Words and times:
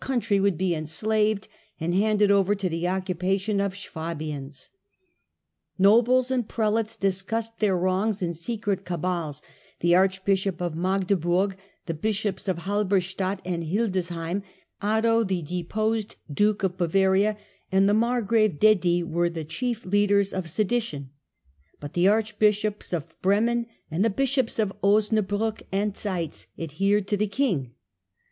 n 0.01 0.03
Saxony 0.07 0.13
country 0.15 0.39
woidd 0.39 0.57
be 0.57 0.73
enslaved 0.73 1.47
and 1.79 1.93
handed 1.93 2.31
over 2.31 2.55
to 2.55 2.67
the 2.67 2.87
occupation 2.87 3.61
of 3.61 3.77
Swabians. 3.77 4.71
Nobles 5.77 6.31
and 6.31 6.49
prelates 6.49 6.95
dis 6.95 7.21
cussed 7.21 7.59
their 7.59 7.77
wrongs 7.77 8.23
in 8.23 8.33
secret 8.33 8.83
cabals; 8.83 9.43
the 9.79 9.93
archbishop 9.93 10.59
of 10.59 10.73
Magdeburg, 10.75 11.55
the 11.85 11.93
bishops 11.93 12.47
of 12.47 12.63
Halberstadt 12.65 13.43
and 13.45 13.63
Hildersheim, 13.65 14.41
Otto, 14.81 15.23
the 15.23 15.43
deposed 15.43 16.15
duke 16.33 16.63
of 16.63 16.77
Bavaria, 16.79 17.37
and 17.71 17.87
the 17.87 17.93
margrave 17.93 18.57
Dedi 18.59 19.03
were 19.03 19.29
the 19.29 19.45
chief 19.45 19.85
leaders 19.85 20.33
of 20.33 20.49
sedition; 20.49 21.11
but 21.79 21.93
the 21.93 22.07
archbishops 22.07 22.91
of 22.91 23.13
Bremen 23.21 23.67
and 23.91 24.03
the 24.03 24.09
bishops 24.09 24.57
of 24.57 24.73
Osnabriick 24.81 25.67
and 25.71 25.93
Zeitz 25.93 26.47
adhered 26.57 27.07
to 27.07 27.17
the 27.17 27.27
king. 27.27 27.75